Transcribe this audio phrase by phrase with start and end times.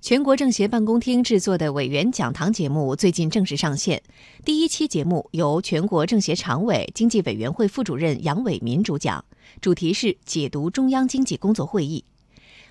[0.00, 4.00] 全国政协办公厅制作的委员讲堂节目最近正式上线。
[4.44, 9.24] 第一期节目由全国政协常委、经济委员会副主任杨伟民主讲，
[9.60, 12.04] 主题是解读中央经济工作会议。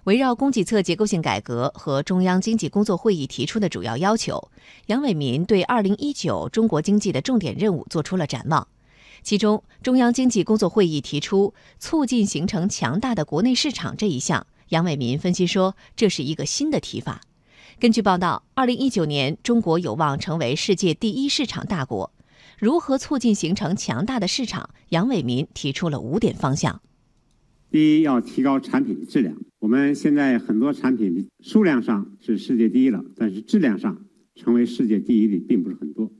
[0.06, 4.50] 围绕供给侧结构性改革和中央经济工作会议提出的主要要求，
[4.86, 8.66] 杨伟民对二零一九中国经济的重点任务作出了展望。
[9.22, 14.48] 其中，中央经济工作会议提出促进形成强大的国内市场这一项。
[14.70, 17.22] 杨伟民分析说，这是一个新的提法。
[17.80, 22.12] 根据报道，二零一九年中国有望成为世界第一市场大国。
[22.60, 24.72] 如何促进形成强大的市场？
[24.90, 26.82] 杨伟民提出了五点方向。
[27.70, 29.38] 第一，要提高产品的质量。
[29.60, 36.12] 我们现在很多产品数量上是世界第一了，但是质量上成为世界第一的并不是很多。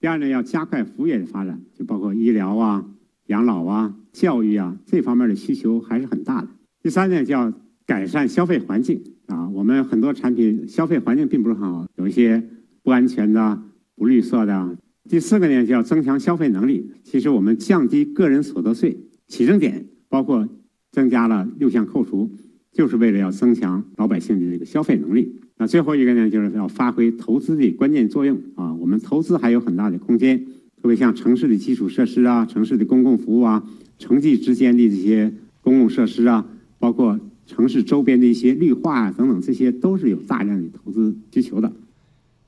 [0.00, 2.84] 第二呢，要加快服务业的发展，就包括医疗啊、
[3.26, 6.48] 养老啊、教育啊这方面的需求还是很大的。
[6.82, 7.52] 第三呢，叫
[7.86, 12.42] 改善消费环境啊，我们很多产品消费环境并不是很好，有一些
[12.82, 13.62] 不安全的、
[13.94, 14.78] 不绿色的。
[15.06, 16.90] 第四个呢，就要增强消费能力。
[17.02, 18.96] 其实我们降低个人所得税
[19.28, 20.48] 起征点，包括
[20.92, 22.30] 增加了六项扣除，
[22.72, 25.40] 就是为了要增强老百姓的这个消费能力。
[25.58, 30.42] 那最后一个呢，就是要发挥投资的关键作用啊，我们投资还有很大的空间，
[30.80, 33.62] 特别像城市的基础设施啊、城市的公共服务啊、
[33.98, 36.46] 城际之间的这些公共设施啊，
[36.78, 37.20] 包括。
[37.46, 41.70] 城市周边的一些绿化啊等等，这些都是有大量的投资需求的。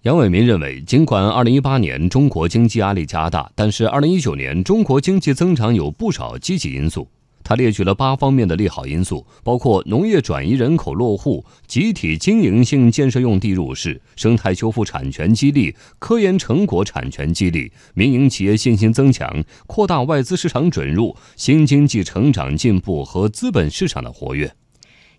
[0.03, 7.09] 杨伟民认为，尽管二零一八年中国经济压力加大，但是二零一九年中国经济增长有不少积极因素。
[7.43, 24.53] 他列举了八方面的利好因素，包括农业转移人口落户、集体经营性建设用地入市、生态修复产权激励、科研成果产权激励、民营企业信心增强、扩大外资市场准入、新经济成长进步和资本市场的活跃。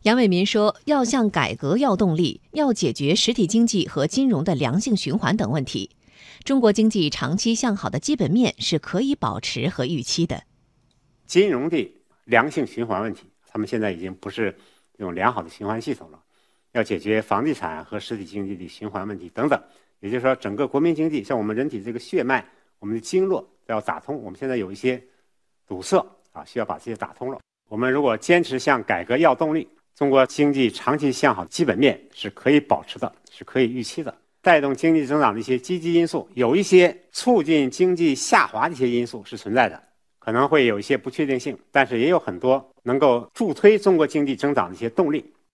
[0.08, 5.90] 杨伟民说：“要向改革要动力，要解决实体经济和金融的良性循环等问题。
[6.46, 10.44] 中国经济长期向好的基本面是可以保持和预期的。
[11.26, 11.94] 金融的
[12.24, 14.58] 良性循环问题，他们现在已经不是
[15.00, 16.18] 用良好的循环系统了，
[16.72, 19.62] 要解决房地产和实体经济的循环问题等等。
[20.00, 22.48] 也就是说，整个国民经济，像我们人体这个血脉，
[22.80, 24.16] 我们的经络都要打通。
[24.24, 25.04] 我们现在有一些
[25.68, 25.98] 堵塞
[26.32, 27.42] 啊，需要把这些打通了。
[27.68, 34.16] 我们如果坚持向改革要动力。”中国经济长期向好的基本面是可以保持的，是可以预期的。
[34.44, 39.82] 带动经济增长的一些积极因素，有一些促进经济下滑的一些因素是存在的，
[40.20, 45.26] 可能会有一些不确定性，但是也有很多能够助推中国经济增长的一些动力。